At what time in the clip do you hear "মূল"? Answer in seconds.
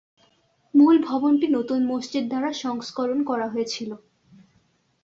0.73-0.95